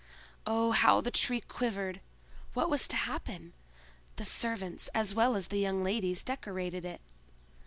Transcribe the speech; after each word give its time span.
Oh, 0.47 0.71
how 0.71 0.99
the 0.99 1.11
Tree 1.11 1.41
quivered! 1.41 2.01
What 2.55 2.71
was 2.71 2.87
to 2.87 2.95
happen? 2.95 3.53
The 4.15 4.25
servants, 4.25 4.89
as 4.95 5.13
well 5.13 5.35
as 5.35 5.49
the 5.49 5.59
young 5.59 5.83
ladies, 5.83 6.23
decorated 6.23 6.83
it. 6.83 7.01